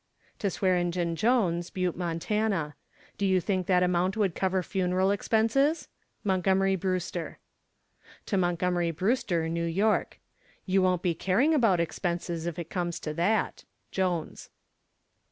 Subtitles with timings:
[0.39, 2.25] TO SWEARENGEN JONES, Butte, Mont.
[2.27, 5.89] Do you think that amount would cover funeral expenses?
[6.23, 7.37] MONTGOMERY BREWSTER.
[8.25, 10.17] To MONTGOMERY BREWSTER, New York.
[10.65, 13.63] You won't be caring about expenses if it comes to that.
[13.91, 14.49] JONES.